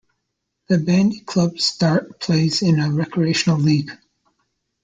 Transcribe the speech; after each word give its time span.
The 0.67 0.79
bandy 0.79 1.19
club 1.19 1.59
Start 1.59 2.19
plays 2.19 2.63
in 2.63 2.79
a 2.79 2.89
recreational 2.89 3.59
league. 3.59 3.91